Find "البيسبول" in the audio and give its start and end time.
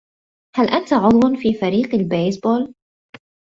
1.95-2.73